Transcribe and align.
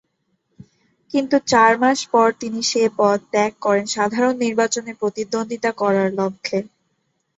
কিন্তু 1.13 1.35
চার 1.51 1.71
মাস 1.81 1.99
পর 2.13 2.27
তিনি 2.41 2.59
সে 2.63 2.83
পদ 2.99 3.19
ত্যাগ 3.31 3.51
করেন 3.61 3.85
সাধারণ 3.95 4.35
নির্বাচনে 4.43 4.91
প্রতিদ্বন্দ্বিতা 5.01 5.71
করার 5.81 6.09
লক্ষ্যে। 6.19 6.59